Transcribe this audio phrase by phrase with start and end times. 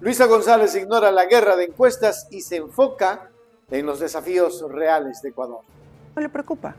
[0.00, 3.30] Luisa González ignora la guerra de encuestas y se enfoca
[3.68, 5.62] en los desafíos reales de Ecuador.
[6.14, 6.76] ¿No le preocupa?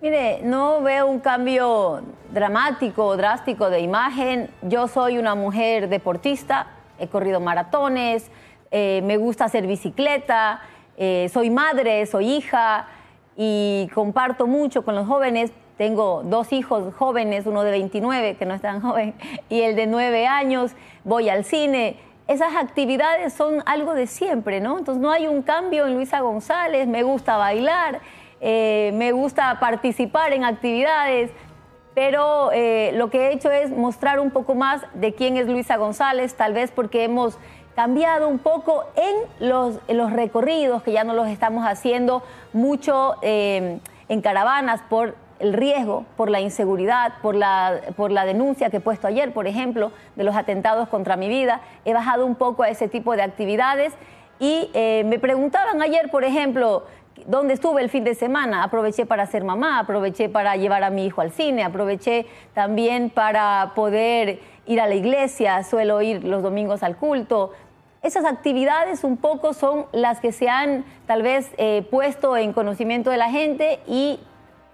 [0.00, 4.48] Mire, no veo un cambio dramático o drástico de imagen.
[4.62, 6.68] Yo soy una mujer deportista,
[7.00, 8.26] he corrido maratones,
[8.70, 10.60] eh, me gusta hacer bicicleta,
[10.96, 12.86] eh, soy madre, soy hija
[13.36, 15.50] y comparto mucho con los jóvenes.
[15.78, 19.14] Tengo dos hijos jóvenes, uno de 29, que no es tan joven,
[19.48, 20.72] y el de 9 años.
[21.04, 24.78] Voy al cine, esas actividades son algo de siempre, ¿no?
[24.78, 28.00] Entonces no hay un cambio en Luisa González, me gusta bailar,
[28.40, 31.30] eh, me gusta participar en actividades,
[31.94, 35.76] pero eh, lo que he hecho es mostrar un poco más de quién es Luisa
[35.76, 37.38] González, tal vez porque hemos
[37.76, 39.78] cambiado un poco en los,
[40.12, 46.30] recorridos, que ya no los estamos haciendo mucho eh, en caravanas por el riesgo por
[46.30, 50.36] la inseguridad, por la, por la denuncia que he puesto ayer, por ejemplo, de los
[50.36, 51.60] atentados contra mi vida.
[51.84, 53.92] He bajado un poco a ese tipo de actividades
[54.38, 56.84] y eh, me preguntaban ayer, por ejemplo,
[57.26, 58.62] ¿dónde estuve el fin de semana?
[58.62, 63.72] Aproveché para ser mamá, aproveché para llevar a mi hijo al cine, aproveché también para
[63.74, 67.52] poder ir a la iglesia, suelo ir los domingos al culto.
[68.02, 73.10] Esas actividades un poco son las que se han tal vez eh, puesto en conocimiento
[73.10, 74.20] de la gente y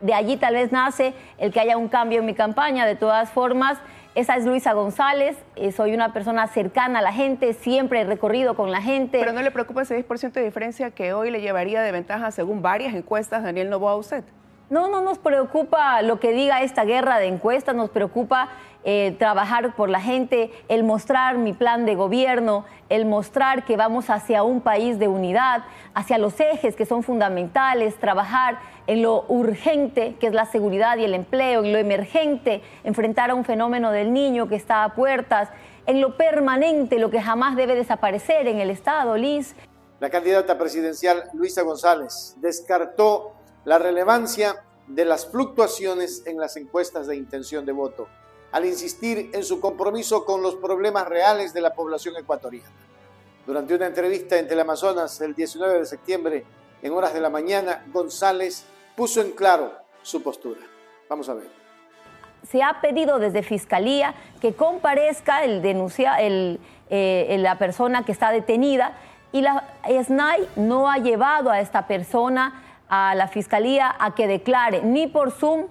[0.00, 2.86] de allí tal vez nace el que haya un cambio en mi campaña.
[2.86, 3.78] De todas formas,
[4.14, 8.56] esa es Luisa González, eh, soy una persona cercana a la gente, siempre he recorrido
[8.56, 9.18] con la gente.
[9.20, 12.62] Pero no le preocupa ese 10% de diferencia que hoy le llevaría de ventaja, según
[12.62, 14.24] varias encuestas, Daniel Novoa a usted.
[14.70, 18.50] No, no nos preocupa lo que diga esta guerra de encuestas, nos preocupa
[18.84, 24.10] eh, trabajar por la gente, el mostrar mi plan de gobierno, el mostrar que vamos
[24.10, 30.16] hacia un país de unidad, hacia los ejes que son fundamentales, trabajar en lo urgente,
[30.20, 34.12] que es la seguridad y el empleo, en lo emergente, enfrentar a un fenómeno del
[34.12, 35.48] niño que está a puertas,
[35.86, 39.56] en lo permanente, lo que jamás debe desaparecer en el Estado, Liz.
[39.98, 43.37] La candidata presidencial Luisa González descartó
[43.68, 48.08] la relevancia de las fluctuaciones en las encuestas de intención de voto,
[48.50, 52.70] al insistir en su compromiso con los problemas reales de la población ecuatoriana.
[53.46, 56.44] Durante una entrevista en Teleamazonas el 19 de septiembre,
[56.80, 58.64] en horas de la mañana, González
[58.96, 60.60] puso en claro su postura.
[61.06, 61.50] Vamos a ver.
[62.50, 66.58] Se ha pedido desde Fiscalía que comparezca el denuncia, el,
[66.88, 68.96] eh, la persona que está detenida
[69.30, 74.82] y la SNAI no ha llevado a esta persona a la Fiscalía a que declare
[74.82, 75.66] ni por Zoom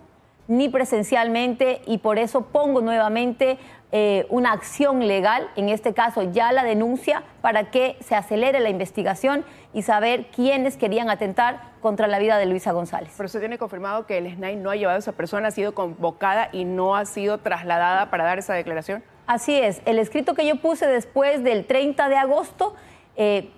[0.47, 3.57] ni presencialmente y por eso pongo nuevamente
[3.91, 8.69] eh, una acción legal, en este caso ya la denuncia, para que se acelere la
[8.69, 13.13] investigación y saber quiénes querían atentar contra la vida de Luisa González.
[13.15, 15.73] Pero se tiene confirmado que el SNAI no ha llevado a esa persona, ha sido
[15.73, 19.03] convocada y no ha sido trasladada para dar esa declaración.
[19.25, 22.75] Así es, el escrito que yo puse después del 30 de agosto
[23.15, 23.51] eh,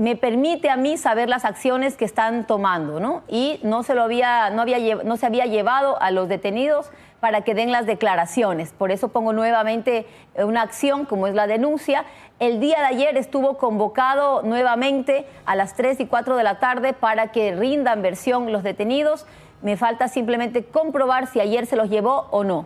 [0.00, 3.22] me permite a mí saber las acciones que están tomando, ¿no?
[3.28, 4.64] Y no se, lo había, no,
[5.04, 6.90] no se había llevado a los detenidos
[7.20, 8.72] para que den las declaraciones.
[8.72, 10.06] Por eso pongo nuevamente
[10.36, 12.06] una acción como es la denuncia.
[12.38, 16.94] El día de ayer estuvo convocado nuevamente a las 3 y 4 de la tarde
[16.94, 19.26] para que rindan versión los detenidos.
[19.60, 22.64] Me falta simplemente comprobar si ayer se los llevó o no.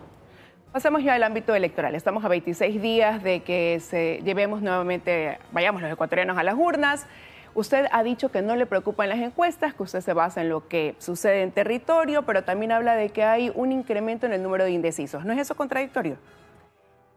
[0.75, 1.95] Pasemos ya al ámbito electoral.
[1.95, 7.07] Estamos a 26 días de que se llevemos nuevamente, vayamos los ecuatorianos a las urnas.
[7.53, 10.67] Usted ha dicho que no le preocupan las encuestas, que usted se basa en lo
[10.67, 14.65] que sucede en territorio, pero también habla de que hay un incremento en el número
[14.65, 15.23] de indecisos.
[15.23, 16.17] ¿No es eso contradictorio?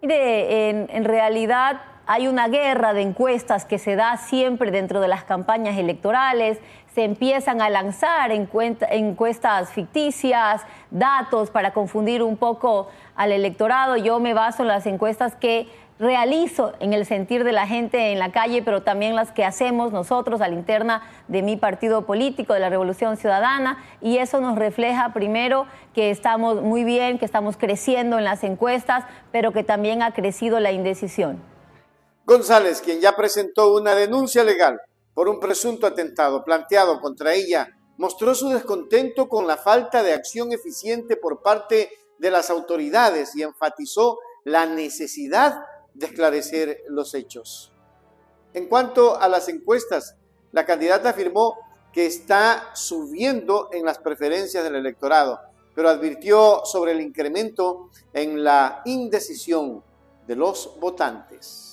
[0.02, 5.24] Mire, en, realidad hay una guerra de encuestas que se da siempre dentro de las
[5.24, 6.58] campañas electorales.
[6.94, 13.98] Se empiezan a lanzar encuestas ficticias, datos para confundir un poco al electorado.
[13.98, 18.18] Yo me baso en las encuestas que realizo en el sentir de la gente en
[18.18, 22.54] la calle, pero también las que hacemos nosotros a la interna de mi partido político,
[22.54, 27.58] de la Revolución Ciudadana, y eso nos refleja primero que estamos muy bien, que estamos
[27.58, 31.57] creciendo en las encuestas, pero que también ha crecido la indecisión.
[32.28, 34.78] González, quien ya presentó una denuncia legal
[35.14, 40.52] por un presunto atentado planteado contra ella, mostró su descontento con la falta de acción
[40.52, 45.62] eficiente por parte de las autoridades y enfatizó la necesidad
[45.94, 47.72] de esclarecer los hechos.
[48.52, 50.14] En cuanto a las encuestas,
[50.52, 51.56] la candidata afirmó
[51.94, 55.40] que está subiendo en las preferencias del electorado,
[55.74, 59.82] pero advirtió sobre el incremento en la indecisión
[60.26, 61.67] de los votantes.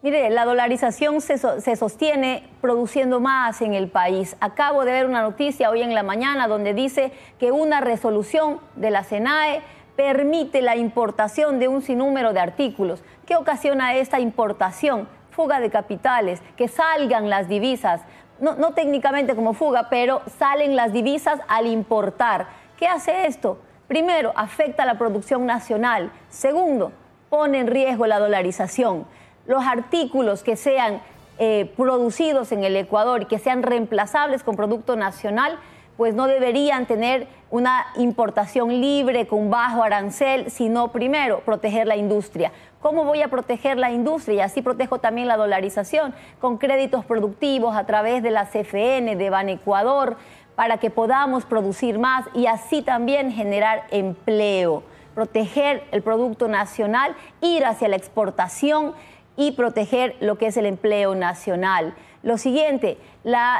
[0.00, 1.38] Mire, la dolarización se,
[1.76, 4.36] sostiene produciendo más en el país.
[4.40, 8.90] Acabo de ver una noticia hoy en la mañana donde dice que una resolución de
[8.90, 9.60] la SENAE
[9.96, 13.02] permite la importación de un sinnúmero de artículos.
[13.26, 15.08] ¿Qué ocasiona esta importación?
[15.38, 18.00] fuga de capitales, que salgan las divisas,
[18.40, 22.48] no, no técnicamente como fuga, pero salen las divisas al importar.
[22.76, 23.60] ¿Qué hace esto?
[23.86, 26.10] Primero, afecta a la producción nacional.
[26.28, 26.90] Segundo,
[27.30, 29.06] pone en riesgo la dolarización.
[29.48, 31.00] Los artículos que sean
[31.38, 35.58] eh, producidos en el Ecuador y que sean reemplazables con producto nacional,
[35.96, 42.52] pues no deberían tener una importación libre con bajo arancel, sino primero proteger la industria.
[42.82, 44.34] ¿Cómo voy a proteger la industria?
[44.34, 49.30] Y así protejo también la dolarización con créditos productivos a través de la CFN, de
[49.30, 50.18] Ban Ecuador,
[50.56, 54.82] para que podamos producir más y así también generar empleo,
[55.14, 58.92] proteger el producto nacional, ir hacia la exportación
[59.38, 61.94] y proteger lo que es el empleo nacional.
[62.22, 62.98] Lo siguiente,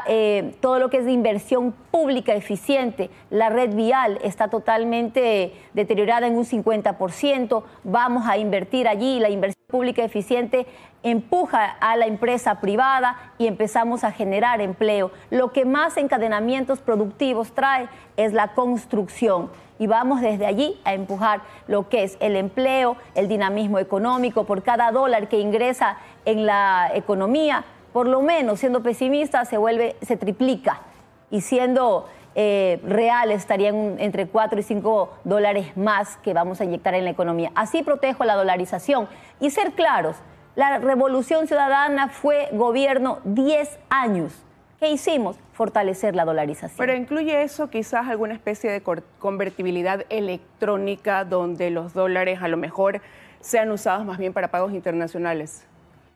[0.09, 6.27] eh, todo lo que es de inversión pública eficiente, la red vial está totalmente deteriorada
[6.27, 10.67] en un 50%, vamos a invertir allí, la inversión pública eficiente
[11.05, 15.13] empuja a la empresa privada y empezamos a generar empleo.
[15.31, 21.43] Lo que más encadenamientos productivos trae es la construcción y vamos desde allí a empujar
[21.69, 24.45] lo que es el empleo, el dinamismo económico.
[24.45, 27.65] Por cada dólar que ingresa en la economía,
[27.99, 30.83] por lo menos siendo pesimista, se vuelve, se triplica
[31.33, 32.07] y siendo
[32.37, 37.11] eh, real estarían entre 4 y 5 dólares más que vamos a inyectar en la
[37.11, 37.51] economía.
[37.57, 39.09] Así protejo la dolarización.
[39.41, 40.15] Y ser claros,
[40.55, 44.33] la revolución ciudadana fue gobierno 10 años.
[44.79, 45.37] ¿Qué hicimos?
[45.53, 46.79] Fortalecer la dolarización.
[46.79, 48.81] Pero incluye eso quizás alguna especie de
[49.19, 53.01] convertibilidad electrónica donde los dólares a lo mejor
[53.41, 55.67] sean usados más bien para pagos internacionales.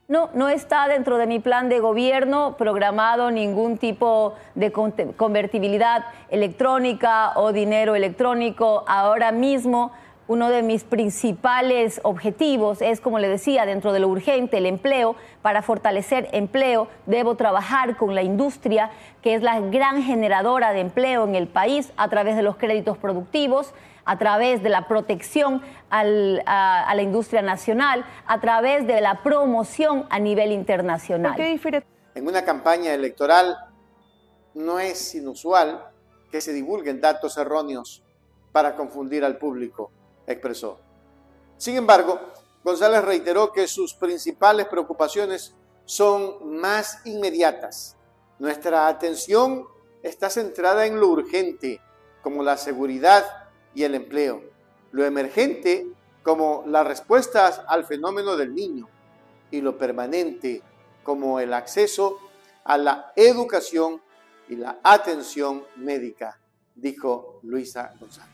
[0.08, 7.32] No, no está dentro de mi plan de gobierno programado ningún tipo de convertibilidad electrónica
[7.36, 8.84] o dinero electrónico.
[8.88, 9.92] Ahora mismo
[10.32, 15.14] uno de mis principales objetivos es, como le decía, dentro de lo urgente, el empleo.
[15.42, 18.90] Para fortalecer empleo, debo trabajar con la industria,
[19.20, 22.96] que es la gran generadora de empleo en el país, a través de los créditos
[22.96, 23.74] productivos,
[24.06, 30.18] a través de la protección a, la industria nacional, a través de la promoción a
[30.18, 31.38] nivel internacional.
[32.14, 33.54] En una campaña electoral
[34.54, 35.84] no es inusual
[36.30, 38.02] que se divulguen datos erróneos
[38.50, 39.90] para confundir al público
[40.26, 40.78] expresó.
[41.56, 42.20] Sin embargo,
[42.64, 45.54] González reiteró que sus principales preocupaciones
[45.84, 47.96] son más inmediatas.
[48.38, 49.66] Nuestra atención
[50.02, 51.80] está centrada en lo urgente,
[52.22, 53.24] como la seguridad
[53.74, 54.42] y el empleo,
[54.92, 55.86] lo emergente,
[56.22, 58.88] como las respuestas al fenómeno del niño,
[59.50, 60.62] y lo permanente,
[61.02, 62.18] como el acceso
[62.64, 64.00] a la educación
[64.48, 66.40] y la atención médica,
[66.74, 68.32] dijo Luisa González.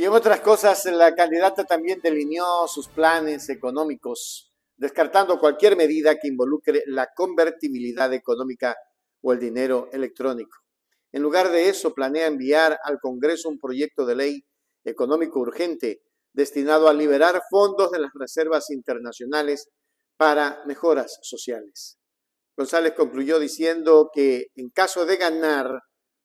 [0.00, 6.28] Y en otras cosas, la candidata también delineó sus planes económicos, descartando cualquier medida que
[6.28, 8.74] involucre la convertibilidad económica
[9.20, 10.56] o el dinero electrónico.
[11.12, 14.44] En lugar de eso, planea enviar al Congreso un proyecto de ley
[14.84, 16.00] económico urgente
[16.32, 19.68] destinado a liberar fondos de las reservas internacionales
[20.16, 21.98] para mejoras sociales.
[22.56, 25.78] González concluyó diciendo que en caso de ganar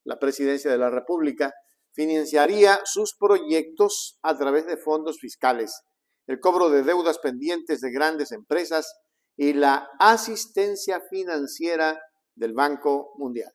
[0.06, 1.54] la presidencia de la República,
[1.96, 5.82] financiaría sus proyectos a través de fondos fiscales,
[6.28, 8.94] el cobro de deudas pendientes de grandes empresas
[9.38, 12.00] y la asistencia financiera
[12.36, 13.55] del Banco Mundial.